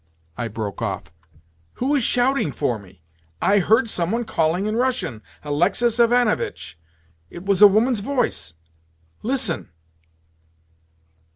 [0.35, 1.11] I broke off.
[1.73, 3.01] "Who is shouting for me?
[3.39, 6.75] I heard some one calling in Russian, 'Alexis Ivanovitch!'
[7.29, 8.55] It was a woman's voice.
[9.21, 9.69] Listen!"